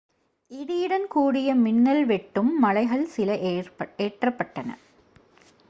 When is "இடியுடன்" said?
0.51-1.05